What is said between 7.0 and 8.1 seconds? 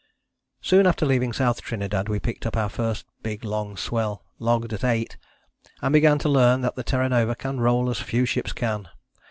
Nova can roll as